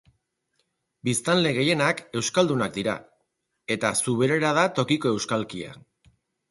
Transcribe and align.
Biztanle 1.09 1.51
gehienak 1.57 2.01
euskaldunak 2.21 2.73
dira, 2.81 2.97
eta 3.77 3.95
zuberera 4.05 4.59
da 4.63 4.69
tokiko 4.81 5.17
euskalkia. 5.19 5.81